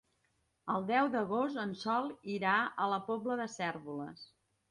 [0.75, 2.55] El deu d'agost en Sol irà
[2.85, 4.27] a la Pobla de Cérvoles.